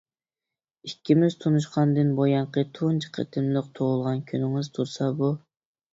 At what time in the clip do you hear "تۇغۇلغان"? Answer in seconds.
3.81-4.25